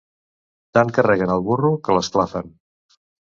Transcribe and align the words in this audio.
Tant 0.77 0.93
carreguen 0.95 1.33
el 1.35 1.43
burro, 1.49 1.71
que 1.87 1.97
l'esclafen. 1.99 2.51